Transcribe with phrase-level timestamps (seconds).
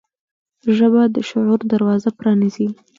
[0.77, 2.67] ژبه د شعور دروازه پرانیزي